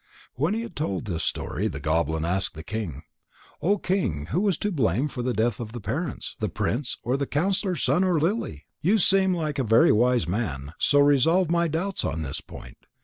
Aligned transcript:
When 0.33 0.55
he 0.55 0.61
had 0.63 0.75
told 0.75 1.05
this 1.05 1.23
story, 1.23 1.67
the 1.67 1.79
goblin 1.79 2.25
asked 2.25 2.55
the 2.55 2.63
king: 2.63 3.03
"O 3.61 3.77
King, 3.77 4.25
who 4.31 4.41
was 4.41 4.57
to 4.57 4.71
blame 4.71 5.07
for 5.07 5.21
the 5.21 5.31
death 5.31 5.59
of 5.59 5.73
the 5.73 5.79
parents: 5.79 6.35
the 6.39 6.49
prince, 6.49 6.97
or 7.03 7.17
the 7.17 7.27
counsellor's 7.27 7.83
son, 7.83 8.03
or 8.03 8.19
Lily? 8.19 8.65
You 8.81 8.97
seem 8.97 9.31
like 9.31 9.59
a 9.59 9.63
very 9.63 9.91
wise 9.91 10.27
man, 10.27 10.73
so 10.79 10.97
resolve 11.01 11.51
my 11.51 11.67
doubts 11.67 12.03
on 12.03 12.23
this 12.23 12.41
point. 12.41 12.77